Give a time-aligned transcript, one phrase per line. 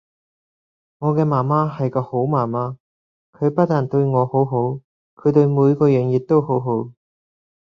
[0.97, 2.75] 我嘅媽媽係個好媽媽，
[3.37, 4.79] 佢不但對我很好，
[5.15, 6.91] 佢對每個人也都很好